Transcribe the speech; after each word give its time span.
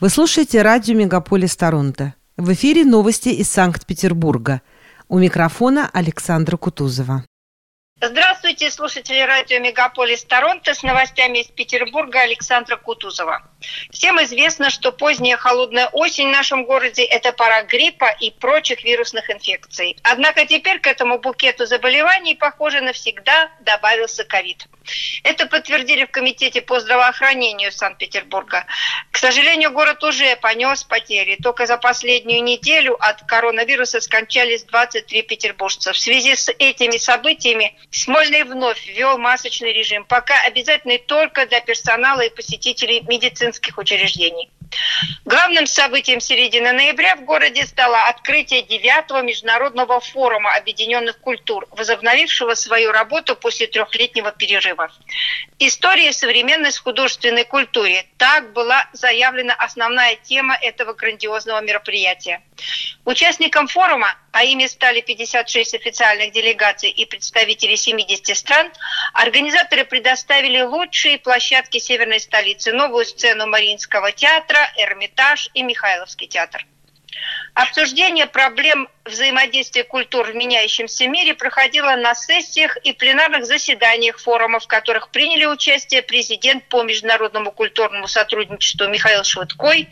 Вы 0.00 0.08
слушаете 0.08 0.62
радио 0.62 0.94
«Мегаполис 0.94 1.54
Торонто». 1.56 2.14
В 2.38 2.50
эфире 2.54 2.86
новости 2.86 3.28
из 3.28 3.50
Санкт-Петербурга. 3.50 4.62
У 5.08 5.18
микрофона 5.18 5.90
Александра 5.92 6.56
Кутузова. 6.56 7.26
Здравствуйте, 8.00 8.70
слушатели 8.70 9.20
радио 9.20 9.58
«Мегаполис 9.58 10.24
Торонто» 10.24 10.72
с 10.72 10.82
новостями 10.82 11.42
из 11.42 11.48
Петербурга 11.48 12.20
Александра 12.20 12.78
Кутузова. 12.78 13.42
Всем 13.90 14.22
известно, 14.22 14.70
что 14.70 14.92
поздняя 14.92 15.36
холодная 15.36 15.88
осень 15.88 16.28
в 16.28 16.32
нашем 16.32 16.64
городе– 16.64 17.02
это 17.04 17.32
пора 17.32 17.62
гриппа 17.62 18.08
и 18.20 18.30
прочих 18.30 18.84
вирусных 18.84 19.30
инфекций. 19.30 19.96
Однако 20.02 20.46
теперь 20.46 20.80
к 20.80 20.86
этому 20.86 21.18
букету 21.18 21.66
заболеваний, 21.66 22.34
похоже, 22.34 22.80
навсегда 22.80 23.50
добавился 23.60 24.24
ковид. 24.24 24.66
Это 25.22 25.46
подтвердили 25.46 26.04
в 26.04 26.10
Комитете 26.10 26.62
по 26.62 26.80
здравоохранению 26.80 27.70
Санкт-Петербурга. 27.72 28.64
К 29.10 29.18
сожалению, 29.18 29.70
город 29.70 30.02
уже 30.02 30.36
понес 30.36 30.84
потери. 30.84 31.36
Только 31.42 31.66
за 31.66 31.76
последнюю 31.76 32.42
неделю 32.42 32.96
от 32.98 33.22
коронавируса 33.22 34.00
скончались 34.00 34.64
23 34.64 35.22
петербуржца. 35.22 35.92
В 35.92 35.98
связи 35.98 36.34
с 36.34 36.50
этими 36.58 36.96
событиями 36.96 37.76
Смольный 37.90 38.44
вновь 38.44 38.86
ввел 38.86 39.18
масочный 39.18 39.72
режим, 39.72 40.04
пока 40.04 40.40
обязательный 40.42 40.98
только 40.98 41.46
для 41.46 41.60
персонала 41.60 42.20
и 42.20 42.30
посетителей 42.30 43.00
медицинских 43.50 43.78
учреждений. 43.78 44.50
Главным 45.24 45.66
событием 45.66 46.20
середины 46.20 46.72
ноября 46.72 47.16
в 47.16 47.24
городе 47.24 47.66
стало 47.66 48.04
открытие 48.08 48.62
девятого 48.62 49.22
международного 49.22 50.00
форума 50.00 50.54
объединенных 50.54 51.18
культур, 51.18 51.66
возобновившего 51.72 52.54
свою 52.54 52.92
работу 52.92 53.34
после 53.34 53.66
трехлетнего 53.66 54.30
перерыва. 54.30 54.90
История 55.58 56.12
современной 56.12 56.72
художественной 56.72 57.44
культуре. 57.44 58.06
Так 58.16 58.52
была 58.52 58.88
заявлена 58.92 59.54
основная 59.54 60.14
тема 60.16 60.56
этого 60.60 60.92
грандиозного 60.94 61.60
мероприятия. 61.60 62.42
Участникам 63.04 63.66
форума, 63.66 64.14
а 64.32 64.44
ими 64.44 64.66
стали 64.66 65.00
56 65.00 65.74
официальных 65.74 66.32
делегаций 66.32 66.90
и 66.90 67.04
представителей 67.04 67.76
70 67.76 68.36
стран, 68.36 68.72
организаторы 69.12 69.84
предоставили 69.84 70.60
лучшие 70.62 71.18
площадки 71.18 71.78
северной 71.78 72.20
столицы, 72.20 72.72
новую 72.72 73.04
сцену 73.04 73.46
Мариинского 73.46 74.12
театра, 74.12 74.58
Эрмитаж 74.76 75.50
и 75.54 75.62
Михайловский 75.62 76.28
театр. 76.28 76.64
Обсуждение 77.54 78.26
проблем 78.26 78.88
взаимодействия 79.04 79.82
культур 79.82 80.30
в 80.30 80.34
меняющемся 80.34 81.08
мире 81.08 81.34
проходило 81.34 81.96
на 81.96 82.14
сессиях 82.14 82.76
и 82.84 82.92
пленарных 82.92 83.44
заседаниях 83.44 84.18
форумов, 84.18 84.64
в 84.64 84.66
которых 84.68 85.10
приняли 85.10 85.46
участие 85.46 86.02
президент 86.02 86.64
по 86.68 86.82
международному 86.82 87.50
культурному 87.50 88.06
сотрудничеству 88.06 88.86
Михаил 88.86 89.24
Швыдкой, 89.24 89.88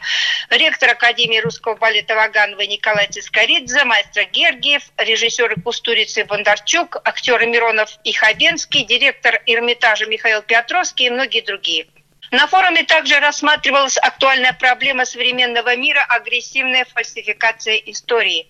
ректор 0.50 0.90
Академии 0.90 1.40
русского 1.40 1.74
балета 1.74 2.14
Ваганова 2.14 2.62
Николай 2.62 3.08
Цискоридзе, 3.08 3.84
мастер 3.84 4.26
Гергиев, 4.30 4.82
режиссеры 4.96 5.56
Кустурица 5.60 6.20
и 6.20 6.24
Бондарчук, 6.24 6.96
актеры 7.04 7.46
Миронов 7.46 7.90
и 8.04 8.12
Хабенский, 8.12 8.84
директор 8.84 9.40
Эрмитажа 9.46 10.06
Михаил 10.06 10.42
Петровский 10.42 11.06
и 11.06 11.10
многие 11.10 11.40
другие. 11.40 11.88
На 12.30 12.46
форуме 12.46 12.82
также 12.82 13.20
рассматривалась 13.20 13.96
актуальная 13.96 14.52
проблема 14.52 15.06
современного 15.06 15.74
мира– 15.76 16.04
агрессивная 16.08 16.84
фальсификация 16.84 17.76
истории. 17.76 18.46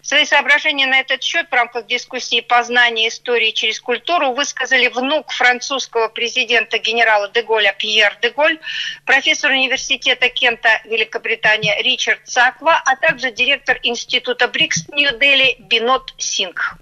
Свои 0.00 0.24
соображения 0.24 0.86
на 0.86 1.00
этот 1.00 1.22
счет 1.22 1.46
в 1.50 1.52
рамках 1.52 1.86
дискуссии 1.86 2.40
познания 2.40 3.08
истории 3.08 3.50
через 3.50 3.80
культуру 3.80 4.32
высказали 4.32 4.88
внук 4.88 5.30
французского 5.30 6.08
президента 6.08 6.78
генерала 6.78 7.28
Деголя 7.28 7.74
Пьер 7.78 8.16
Деголь, 8.22 8.58
профессор 9.04 9.50
университета 9.50 10.30
Кента 10.30 10.80
Великобритания 10.86 11.82
Ричард 11.82 12.26
Цаква, 12.26 12.82
а 12.82 12.96
также 12.96 13.30
директор 13.30 13.78
института 13.82 14.48
БРИКС 14.48 14.88
Нью-Дели 14.88 15.56
Бинот 15.58 16.14
Сингх. 16.16 16.78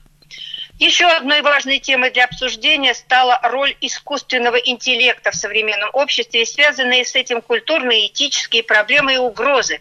Еще 0.79 1.07
одной 1.07 1.41
важной 1.41 1.79
темой 1.79 2.11
для 2.11 2.25
обсуждения 2.25 2.93
стала 2.93 3.41
роль 3.43 3.75
искусственного 3.81 4.57
интеллекта 4.57 5.31
в 5.31 5.35
современном 5.35 5.89
обществе 5.95 6.43
и 6.43 6.45
связанные 6.45 7.07
с 7.07 7.15
этим 7.15 7.41
культурные, 7.41 8.09
этические 8.09 8.63
проблемы 8.63 9.15
и 9.15 9.19
угрозы. 9.19 9.81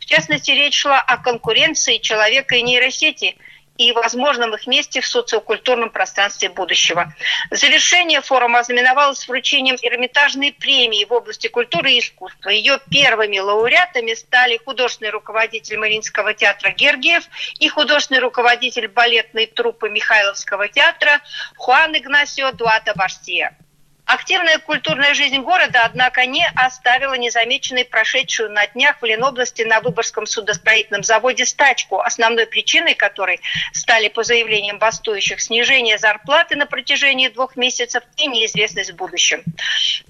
В 0.00 0.04
частности, 0.04 0.50
речь 0.50 0.74
шла 0.74 1.00
о 1.00 1.18
конкуренции 1.18 1.98
человека 1.98 2.56
и 2.56 2.62
нейросети– 2.62 3.36
и 3.86 3.92
возможном 3.92 4.54
их 4.54 4.66
месте 4.66 5.00
в 5.00 5.06
социокультурном 5.06 5.90
пространстве 5.90 6.48
будущего. 6.48 7.12
Завершение 7.50 8.20
форума 8.20 8.60
ознаменовалось 8.60 9.26
вручением 9.28 9.76
Эрмитажной 9.80 10.52
премии 10.52 11.04
в 11.04 11.12
области 11.12 11.48
культуры 11.48 11.92
и 11.92 11.98
искусства. 12.00 12.50
Ее 12.50 12.78
первыми 12.90 13.38
лауреатами 13.38 14.14
стали 14.14 14.58
художественный 14.64 15.10
руководитель 15.10 15.78
Мариинского 15.78 16.34
театра 16.34 16.70
Гергиев 16.70 17.24
и 17.58 17.68
художественный 17.68 18.20
руководитель 18.20 18.88
балетной 18.88 19.46
труппы 19.46 19.88
Михайловского 19.88 20.68
театра 20.68 21.20
Хуан 21.56 21.96
Игнасио 21.96 22.52
Дуата 22.52 22.92
Барсия. 22.94 23.56
Активная 24.04 24.58
культурная 24.58 25.14
жизнь 25.14 25.38
города, 25.38 25.84
однако, 25.84 26.26
не 26.26 26.44
оставила 26.56 27.14
незамеченной 27.14 27.84
прошедшую 27.84 28.50
на 28.50 28.66
днях 28.66 29.00
в 29.00 29.04
Ленобласти 29.04 29.62
на 29.62 29.80
Выборгском 29.80 30.26
судостроительном 30.26 31.04
заводе 31.04 31.46
стачку, 31.46 32.00
основной 32.00 32.46
причиной 32.46 32.94
которой 32.94 33.40
стали, 33.72 34.08
по 34.08 34.24
заявлениям 34.24 34.78
бастующих, 34.78 35.40
снижение 35.40 35.98
зарплаты 35.98 36.56
на 36.56 36.66
протяжении 36.66 37.28
двух 37.28 37.56
месяцев 37.56 38.02
и 38.16 38.26
неизвестность 38.26 38.90
в 38.90 38.96
будущем. 38.96 39.44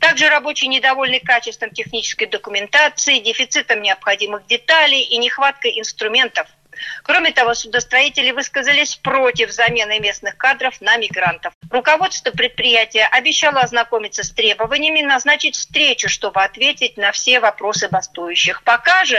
Также 0.01 0.29
рабочие 0.31 0.69
недовольны 0.69 1.21
качеством 1.21 1.71
технической 1.71 2.27
документации, 2.27 3.19
дефицитом 3.19 3.83
необходимых 3.83 4.47
деталей 4.47 5.03
и 5.03 5.19
нехваткой 5.19 5.79
инструментов– 5.79 6.47
Кроме 7.03 7.33
того, 7.33 7.55
судостроители 7.55 8.31
высказались 8.31 8.97
против 8.97 9.51
замены 9.51 10.01
местных 10.01 10.37
кадров 10.37 10.81
на 10.81 10.97
мигрантов. 10.97 11.53
Руководство 11.71 12.31
предприятия 12.31 13.05
обещало 13.05 13.61
ознакомиться 13.61 14.25
с 14.25 14.31
требованиями, 14.31 15.03
назначить 15.03 15.57
встречу, 15.57 16.09
чтобы 16.09 16.43
ответить 16.43 16.97
на 16.97 17.13
все 17.13 17.41
вопросы 17.41 17.89
бастующих. 17.89 18.63
Пока 18.63 19.05
же 19.05 19.19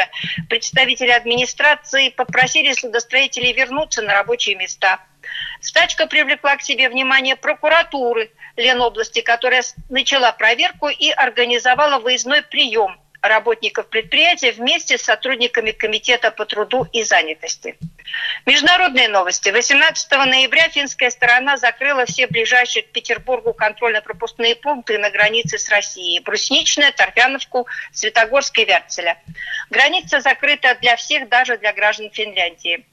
представители 0.49 1.11
администрации 1.11 2.09
попросили 2.09 2.73
судостроителей 2.73 3.53
вернуться 3.53 4.01
на 4.01 4.13
рабочие 4.13 4.55
места. 4.55 4.99
Стачка 5.61 6.07
привлекла 6.07 6.57
к 6.57 6.61
себе 6.61 6.89
внимание 6.89 7.35
прокуратуры 7.35 8.31
Ленобласти, 8.57 9.21
которая 9.21 9.63
начала 9.89 10.31
проверку 10.31 10.89
и 10.89 11.09
организовала 11.09 11.99
выездной 11.99 12.41
прием 12.41 12.99
работников 13.23 13.87
предприятия 13.87 14.51
вместе 14.51 14.97
с 14.97 15.03
сотрудниками 15.03 15.71
Комитета 15.71 16.29
по 16.29 16.45
труду 16.45 16.85
и 16.91 17.03
занятости. 17.03 17.77
Международные 18.45 19.07
новости. 19.07 19.49
18 19.49 20.11
ноября 20.11 20.67
финская 20.69 21.09
сторона 21.09 21.57
закрыла 21.57 22.05
все 22.05 22.27
ближайшие 22.27 22.83
к 22.83 22.91
Петербургу 22.91 23.53
контрольно-пропускные 23.53 24.55
пункты 24.55 24.97
на 24.97 25.09
границе 25.09 25.57
с 25.57 25.69
Россией. 25.69 26.19
Брусничная, 26.19 26.91
Торфяновку, 26.91 27.65
Светогорск 27.93 28.59
и 28.59 28.65
Вярцеля. 28.65 29.17
Граница 29.69 30.19
закрыта 30.19 30.77
для 30.81 30.97
всех, 30.97 31.29
даже 31.29 31.57
для 31.57 31.71
граждан 31.71 32.11
Финляндии. 32.11 32.85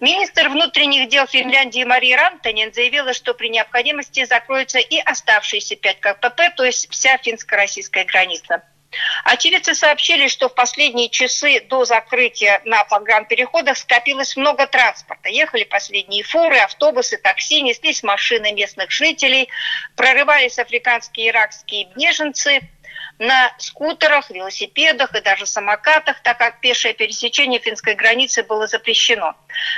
Министр 0.00 0.48
внутренних 0.48 1.08
дел 1.08 1.26
Финляндии 1.26 1.84
Мария 1.84 2.16
Рантанин 2.16 2.72
заявила, 2.72 3.14
что 3.14 3.32
при 3.32 3.48
необходимости 3.48 4.24
закроются 4.24 4.78
и 4.78 4.98
оставшиеся 4.98 5.76
пять 5.76 6.00
КПП, 6.00 6.50
то 6.54 6.64
есть 6.64 6.90
вся 6.90 7.16
финско-российская 7.16 8.04
граница. 8.04 8.62
Очевидцы 9.24 9.74
сообщили, 9.74 10.28
что 10.28 10.48
в 10.48 10.54
последние 10.54 11.08
часы 11.08 11.60
до 11.60 11.84
закрытия 11.84 12.60
на 12.64 12.84
погранпереходах 12.84 13.76
скопилось 13.76 14.36
много 14.36 14.66
транспорта. 14.66 15.28
Ехали 15.28 15.64
последние 15.64 16.22
фуры, 16.22 16.58
автобусы, 16.58 17.18
такси, 17.18 17.62
неслись 17.62 18.02
машины 18.02 18.52
местных 18.52 18.90
жителей, 18.90 19.48
прорывались 19.96 20.58
африканские 20.58 21.26
и 21.26 21.30
иракские 21.30 21.88
беженцы– 21.96 22.60
на 23.18 23.54
скутерах, 23.58 24.30
велосипедах 24.30 25.14
и 25.14 25.20
даже 25.20 25.46
самокатах, 25.46 26.20
так 26.22 26.38
как 26.38 26.60
пешее 26.60 26.94
пересечение 26.94 27.60
финской 27.60 27.94
границы 27.94 28.42
было 28.42 28.66
запрещено. 28.66 29.34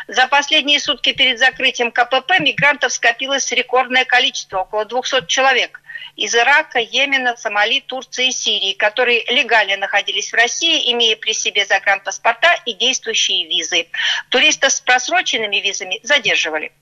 За 0.09 0.27
последние 0.27 0.81
сутки 0.81 1.13
перед 1.13 1.39
закрытием 1.39 1.93
КПП 1.93 2.39
мигрантов 2.41 2.93
скопилось 2.93 3.51
рекордное 3.53 4.05
количество, 4.05 4.61
около 4.61 4.85
200 4.85 5.27
человек 5.27 5.81
из 6.17 6.35
Ирака, 6.35 6.81
Йемена, 6.81 7.37
Сомали, 7.37 7.81
Турции 7.81 8.29
и 8.29 8.33
Сирии, 8.33 8.73
которые 8.73 9.25
легально 9.29 9.77
находились 9.77 10.33
в 10.33 10.35
России, 10.35 10.93
имея 10.93 11.17
при 11.17 11.33
себе 11.33 11.67
загранпаспорта 11.67 12.61
и 12.65 12.73
действующие 12.73 13.47
визы. 13.47 13.87
Туристов 14.31 14.73
с 14.73 14.81
просроченными 14.81 15.57
визами 15.57 16.01
задерживали. 16.03 16.73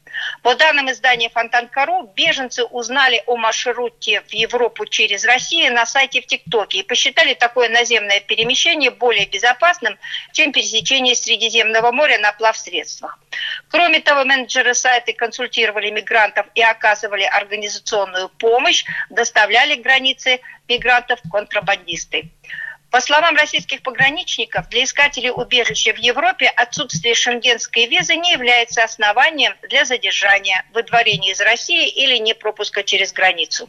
По 0.43 0.55
данным 0.55 0.91
издания 0.91 1.29
Фонтанкару, 1.31 2.13
беженцы 2.15 2.65
узнали 2.65 3.23
о 3.27 3.37
маршруте 3.37 4.21
в 4.23 4.33
Европу 4.33 4.87
через 4.87 5.25
Россию 5.25 5.73
на 5.73 5.87
сайте 5.87 6.21
в 6.21 6.27
ТикТоке 6.27 6.79
и 6.79 6.83
посчитали 6.83 7.35
такое 7.35 7.69
наземное 7.69 8.21
перемещение 8.21 8.91
более 8.91 9.27
безопасным, 9.27 9.99
чем 10.33 10.53
пересечение 10.53 11.15
Средиземного 11.15 11.93
моря 11.93 12.19
на 12.19 12.33
плавсредствах. 12.33 13.19
Кроме 13.71 14.01
того, 14.01 14.25
менеджеры 14.25 14.75
сайта 14.75 15.13
консультировали 15.13 15.91
мигрантов 15.91 16.47
и 16.55 16.63
оказывали 16.63 17.25
организационную 17.25 18.29
помощь, 18.29 18.85
доставляли 19.11 19.77
к 19.77 19.83
границе 19.83 20.41
мигрантов 20.69 21.21
контрабандисты. 21.31 22.31
По 22.95 23.01
словам 23.01 23.35
российских 23.35 23.83
пограничников, 23.83 24.69
для 24.69 24.85
искателей 24.85 25.33
убежища 25.33 25.93
в 25.93 25.99
Европе 25.99 26.47
отсутствие 26.47 27.17
шенгенской 27.17 27.87
визы 27.87 28.15
не 28.15 28.31
является 28.31 28.85
основанием 28.85 29.53
для 29.69 29.85
задержания, 29.85 30.65
выдворения 30.73 31.33
из 31.33 31.41
России 31.41 31.89
или 31.89 32.19
не 32.19 32.35
пропуска 32.35 32.85
через 32.85 33.13
границу. 33.13 33.69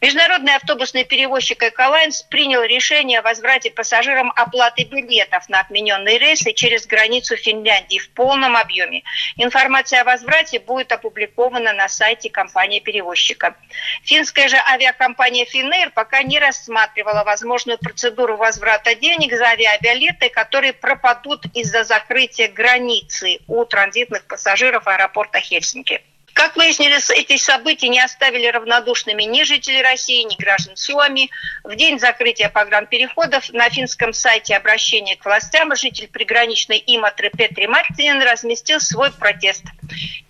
Международный 0.00 0.54
автобусный 0.54 1.02
перевозчик 1.02 1.60
«Эколайнс» 1.60 2.22
принял 2.22 2.62
решение 2.62 3.18
о 3.18 3.22
возврате 3.22 3.72
пассажирам 3.72 4.32
оплаты 4.36 4.84
билетов 4.84 5.48
на 5.48 5.58
отмененные 5.58 6.18
рейсы 6.18 6.52
через 6.52 6.86
границу 6.86 7.36
Финляндии 7.36 7.98
в 7.98 8.08
полном 8.10 8.56
объеме. 8.56 9.02
Информация 9.36 10.02
о 10.02 10.04
возврате 10.04 10.60
будет 10.60 10.92
опубликована 10.92 11.72
на 11.72 11.88
сайте 11.88 12.30
компании-перевозчика. 12.30 13.56
Финская 14.04 14.46
же 14.46 14.56
авиакомпания 14.56 15.44
«Финэйр» 15.44 15.90
пока 15.90 16.22
не 16.22 16.38
рассматривала 16.38 17.24
возможную 17.24 17.78
процедуру 17.78 18.36
возврата 18.36 18.94
денег 18.94 19.36
за 19.36 19.46
авиабилеты, 19.46 20.28
которые 20.28 20.74
пропадут 20.74 21.44
из-за 21.54 21.82
закрытия 21.82 22.46
границы 22.46 23.40
у 23.48 23.64
транзитных 23.64 24.26
пассажиров 24.26 24.86
аэропорта 24.86 25.40
Хельсинки. 25.40 26.02
Как 26.38 26.54
выяснилось, 26.54 27.10
эти 27.10 27.36
события 27.36 27.88
не 27.88 27.98
оставили 27.98 28.46
равнодушными 28.46 29.24
ни 29.24 29.42
жителей 29.42 29.82
России, 29.82 30.22
ни 30.22 30.40
граждан 30.40 30.76
Суоми. 30.76 31.30
В 31.64 31.74
день 31.74 31.98
закрытия 31.98 32.48
погранпереходов 32.48 33.52
на 33.52 33.68
финском 33.70 34.12
сайте 34.12 34.54
обращения 34.54 35.16
к 35.16 35.24
властям 35.24 35.74
житель 35.74 36.06
приграничной 36.06 36.80
Иматры 36.86 37.30
Петри 37.30 37.66
Мартинен 37.66 38.22
разместил 38.22 38.78
свой 38.78 39.10
протест. 39.10 39.64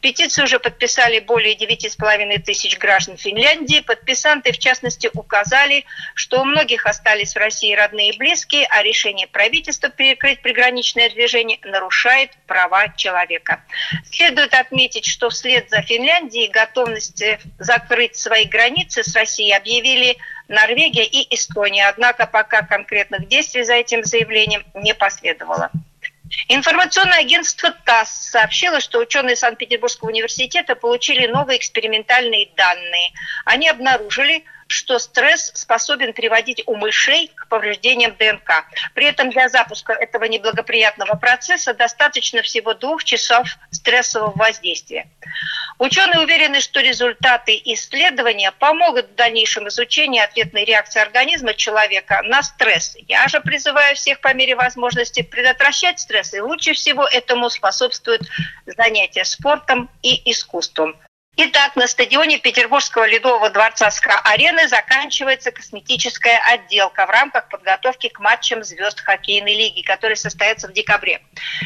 Петицию 0.01 0.45
уже 0.45 0.59
подписали 0.59 1.19
более 1.19 1.55
9,5 1.57 2.39
тысяч 2.39 2.79
граждан 2.79 3.19
Финляндии. 3.19 3.81
Подписанты, 3.81 4.53
в 4.53 4.59
частности, 4.59 5.11
указали, 5.13 5.85
что 6.15 6.41
у 6.41 6.45
многих 6.45 6.87
остались 6.87 7.35
в 7.35 7.39
России 7.39 7.75
родные 7.75 8.13
и 8.13 8.17
близкие, 8.17 8.67
а 8.71 8.83
решение 8.83 9.27
правительства 9.27 9.91
перекрыть 9.91 10.41
приграничное 10.41 11.11
движение 11.11 11.59
нарушает 11.65 12.31
права 12.47 12.89
человека. 12.97 13.63
Следует 14.11 14.55
отметить, 14.55 15.05
что 15.05 15.29
вслед 15.29 15.69
за 15.69 15.83
Финляндией 15.83 15.98
Финляндии 15.99 16.47
готовности 16.47 17.41
закрыть 17.59 18.15
свои 18.15 18.45
границы 18.45 19.03
с 19.03 19.17
Россией 19.17 19.53
объявили 19.53 20.17
Норвегия 20.47 21.05
и 21.05 21.35
Эстония. 21.35 21.89
Однако 21.89 22.29
пока 22.29 22.63
конкретных 22.63 23.27
действий 23.27 23.65
за 23.65 23.75
этим 23.75 24.05
заявлением 24.05 24.65
не 24.75 24.95
последовало. 24.95 25.73
Информационное 26.47 27.19
агентство 27.19 27.73
ТАСС 27.85 28.31
сообщило, 28.31 28.81
что 28.81 29.01
ученые 29.01 29.35
Санкт-Петербургского 29.35 30.11
университета 30.11 30.77
получили 30.77 31.27
новые 31.27 31.59
экспериментальные 31.59 32.51
данные. 32.55 33.11
Они 33.45 33.69
обнаружили, 33.69 34.45
что 34.69 34.99
стресс 34.99 35.51
способен 35.55 36.13
приводить 36.13 36.63
у 36.67 36.77
мышей 36.77 37.33
к 37.35 37.49
повреждениям 37.49 38.15
ДНК. 38.17 38.67
При 38.95 39.07
этом 39.07 39.31
для 39.31 39.49
запуска 39.49 39.95
этого 39.95 40.25
неблагоприятного 40.25 41.17
процесса 41.17 41.75
достаточно 41.75 42.43
всего 42.43 42.75
двух 42.75 43.03
часов 43.03 43.49
стрессового 43.73 44.33
воздействия. 44.37 45.09
Ученые 45.79 46.21
уверены, 46.21 46.61
что 46.61 46.81
результаты 46.81 47.61
исследования 47.65 48.51
помогут 48.51 49.11
в 49.11 49.15
дальнейшем 49.15 49.69
изучении 49.69 50.21
ответной 50.21 50.65
реакции 50.65 51.01
организма 51.01 51.55
человека 51.55 52.21
на 52.25 52.43
стресс. 52.43 52.97
Я 53.07 53.29
же 53.29 53.41
призываю 53.41 53.95
всех 53.95 54.21
по 54.21 54.35
мере 54.35 54.57
возможности 54.57 55.23
предотвращать 55.23 56.01
стресс, 56.01 56.35
и 56.35 56.41
лучше 56.41 56.73
всего 56.73 57.07
этому 57.07 57.49
способствует 57.49 58.23
занятие 58.67 59.25
спортом 59.25 59.89
и 60.03 60.31
искусством. 60.31 60.97
Итак, 61.41 61.77
на 61.77 61.87
стадионе 61.87 62.39
Петербургского 62.39 63.07
ледового 63.07 63.49
дворца 63.51 63.93
СКА-арены 63.93 64.67
заканчивается 64.67 65.53
косметическая 65.53 66.43
отделка 66.53 67.07
в 67.07 67.11
рамках 67.11 67.49
подготовки 67.49 68.09
к 68.09 68.19
матчам 68.19 68.65
звезд 68.65 69.01
хоккейной 69.01 69.55
лиги, 69.55 69.83
которые 69.83 70.17
состоятся 70.17 70.67
в 70.67 70.73
декабре. 70.73 71.21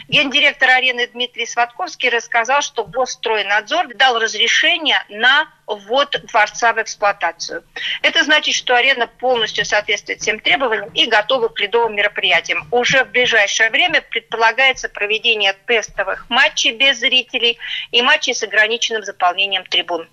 Гендиректор 0.09 0.69
арены 0.69 1.07
Дмитрий 1.07 1.47
Сватковский 1.47 2.11
рассказал, 2.11 2.61
что 2.61 2.85
Госстройнадзор 2.85 3.95
дал 3.95 4.19
разрешение 4.19 5.03
на 5.09 5.49
ввод 5.67 6.21
дворца 6.25 6.73
в 6.73 6.83
эксплуатацию. 6.83 7.65
Это 8.03 8.25
значит, 8.25 8.55
что 8.55 8.77
арена 8.77 9.07
полностью 9.07 9.65
соответствует 9.65 10.21
всем 10.21 10.41
требованиям 10.41 10.91
и 10.95 11.07
готова 11.07 11.49
к 11.49 11.59
ледовым 11.61 11.95
мероприятиям. 11.95 12.67
Уже 12.71 13.05
в 13.05 13.11
ближайшее 13.11 13.71
время 13.71 14.03
предполагается 14.03 14.89
проведение 14.89 15.55
тестовых 15.67 16.29
матчей 16.29 16.73
без 16.73 16.99
зрителей 16.99 17.59
и 17.91 18.03
матчей 18.03 18.35
с 18.35 18.43
ограниченным 18.43 19.03
заполнением 19.03 19.62
трибун. 19.63 20.09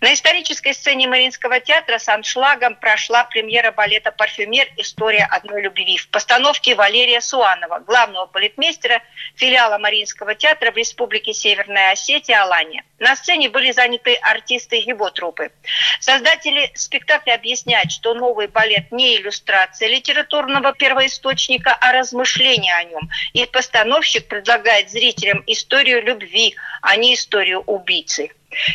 На 0.00 0.12
исторической 0.14 0.72
сцене 0.72 1.06
Мариинского 1.06 1.60
театра 1.60 1.98
с 1.98 2.08
аншлагом 2.08 2.74
прошла 2.74 3.24
премьера 3.24 3.70
балета 3.70 4.10
«Парфюмер. 4.10 4.66
История 4.76 5.24
одной 5.30 5.62
любви» 5.62 5.96
в 5.96 6.08
постановке 6.08 6.74
Валерия 6.74 7.20
Суанова, 7.20 7.78
главного 7.80 8.26
балетмейстера 8.26 9.02
филиала 9.36 9.78
Мариинского 9.78 10.34
театра 10.34 10.72
в 10.72 10.76
Республике 10.76 11.32
Северная 11.32 11.92
Осетия 11.92 12.42
Алания. 12.42 12.84
На 12.98 13.14
сцене 13.14 13.48
были 13.48 13.70
заняты 13.72 14.14
артисты 14.16 14.76
его 14.76 15.10
труппы. 15.10 15.52
Создатели 16.00 16.70
спектакля 16.74 17.34
объясняют, 17.34 17.92
что 17.92 18.14
новый 18.14 18.48
балет 18.48 18.90
не 18.90 19.16
иллюстрация 19.16 19.88
литературного 19.88 20.72
первоисточника, 20.72 21.76
а 21.80 21.92
размышления 21.92 22.74
о 22.74 22.84
нем. 22.84 23.08
И 23.32 23.44
постановщик 23.46 24.26
предлагает 24.26 24.90
зрителям 24.90 25.42
историю 25.46 26.02
любви, 26.02 26.56
а 26.80 26.96
не 26.96 27.14
историю 27.14 27.60
убийцы. 27.60 28.30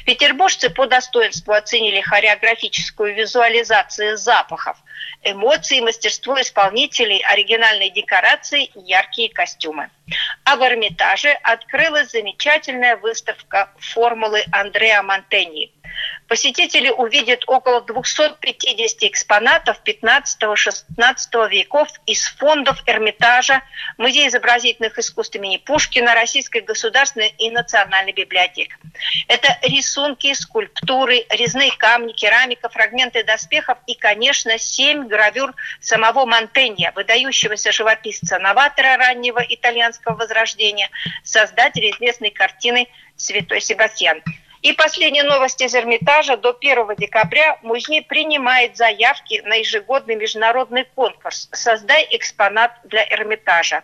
Петербуржцы 0.06 0.70
по 0.70 0.88
достоинству 0.88 1.54
оценили 1.54 2.02
хореографическую 2.02 3.14
визуализацию 3.16 4.18
запахов, 4.18 4.78
эмоции, 5.24 5.80
мастерство 5.80 6.40
исполнителей, 6.42 7.24
оригинальные 7.26 7.92
декорации 7.92 8.66
и 8.66 8.80
яркие 8.80 9.30
костюмы. 9.30 9.90
А 10.44 10.56
в 10.56 10.64
Эрмитаже 10.64 11.32
открылась 11.44 12.12
замечательная 12.12 12.96
выставка 12.98 13.72
формулы 13.80 14.44
Андреа 14.52 15.04
Монтеньи. 15.04 15.72
Посетители 16.28 16.90
увидят 16.90 17.44
около 17.48 17.82
250 17.82 19.04
экспонатов 19.04 19.80
15-16 19.86 21.50
веков 21.50 21.88
из 22.06 22.28
фондов 22.28 22.84
Эрмитажа, 22.86 23.62
Музея 23.98 24.28
изобразительных 24.28 25.00
искусств 25.00 25.36
имени 25.36 25.58
Пушкина, 25.58 26.14
Российской 26.14 26.62
государственной 26.62 27.34
и 27.38 27.50
национальной 27.50 28.12
библиотеки. 28.12 28.76
Это 29.30 29.58
рисунки, 29.62 30.34
скульптуры, 30.34 31.26
резные 31.30 31.72
камни, 31.78 32.12
керамика, 32.12 32.68
фрагменты 32.68 33.24
доспехов 33.24 33.78
и, 33.88 33.96
конечно, 33.96 34.58
семь 34.58 35.08
гравюр 35.08 35.54
самого 35.80 36.26
Монтенья, 36.26 36.92
выдающегося 36.92 37.72
живописца-новатора 37.72 38.98
раннего 38.98 39.44
итальянского 39.48 40.16
возрождения, 40.16 40.90
создателя 41.24 41.92
известной 41.92 42.32
картины 42.32 42.90
«Святой 43.16 43.62
Себастьян». 43.62 44.22
И 44.68 44.74
последняя 44.74 45.24
новость 45.24 45.62
из 45.62 45.74
Эрмитажа. 45.74 46.36
До 46.36 46.50
1 46.50 46.98
декабря 46.98 47.58
музей 47.62 48.02
принимает 48.02 48.76
заявки 48.76 49.42
на 49.46 49.56
ежегодный 49.56 50.16
международный 50.16 50.84
конкурс 50.84 51.48
«Создай 51.54 52.06
экспонат 52.12 52.74
для 52.84 53.08
Эрмитажа». 53.10 53.84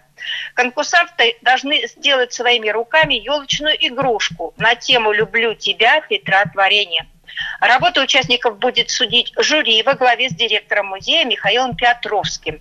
Конкурсанты 0.55 1.37
должны 1.41 1.87
сделать 1.87 2.33
своими 2.33 2.67
руками 2.67 3.13
елочную 3.13 3.77
игрушку 3.79 4.53
на 4.57 4.75
тему 4.75 5.13
«Люблю 5.13 5.53
тебя, 5.55 6.01
Петра 6.01 6.43
Творения». 6.51 7.07
Работа 7.61 8.01
участников 8.01 8.59
будет 8.59 8.89
судить 8.89 9.31
жюри 9.37 9.83
во 9.83 9.93
главе 9.93 10.27
с 10.27 10.33
директором 10.33 10.87
музея 10.87 11.23
Михаилом 11.23 11.77
Петровским. 11.77 12.59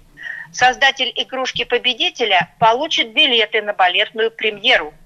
Создатель 0.53 1.13
игрушки 1.17 1.65
победителя 1.65 2.55
получит 2.61 3.15
билеты 3.15 3.63
на 3.63 3.73
балетную 3.73 4.31
премьеру– 4.31 4.95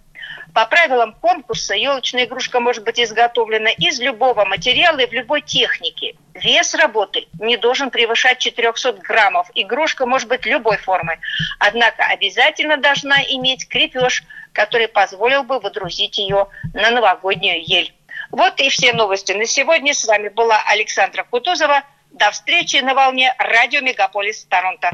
по 0.57 0.65
правилам 0.65 1.13
конкурса 1.13 1.75
елочная 1.75 2.25
игрушка 2.25 2.61
может 2.61 2.83
быть 2.83 2.99
изготовлена 2.99 3.69
из 3.73 4.01
любого 4.01 4.47
материала 4.47 5.01
и 5.01 5.07
в 5.07 5.13
любой 5.13 5.43
технике. 5.43 6.17
Вес 6.33 6.75
работы 6.75 7.27
не 7.39 7.59
должен 7.59 7.91
превышать 7.91 8.39
400 8.39 8.95
граммов. 8.95 9.51
Игрушка 9.55 10.07
может 10.07 10.29
быть 10.29 10.47
любой 10.47 10.79
формы. 10.79 11.19
Однако 11.59 12.05
обязательно 12.05 12.79
должна 12.79 13.23
иметь 13.23 13.69
крепеж, 13.69 14.25
который 14.55 14.89
позволил 14.89 15.43
бы 15.43 15.61
водрузить 15.61 16.17
ее 16.17 16.49
на 16.73 16.91
новогоднюю 16.91 17.63
ель. 17.63 17.93
Вот 18.31 18.59
и 18.59 18.71
все 18.71 18.95
новости 18.95 19.33
на 19.33 19.45
сегодня. 19.45 19.93
С 19.93 20.07
вами 20.07 20.31
была 20.31 20.59
Александра 20.69 21.23
Кутузова. 21.25 21.83
До 22.13 22.31
встречи 22.31 22.77
на 22.77 22.95
волне 22.95 23.35
радио 23.37 23.83
Мегаполис 23.83 24.47
Торонто. 24.47 24.91